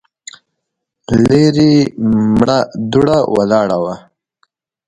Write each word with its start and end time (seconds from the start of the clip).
ليرې 1.27 1.73
مړه 2.37 2.59
دوړه 2.91 3.19
ولاړه 3.35 3.77
وه. 3.83 3.95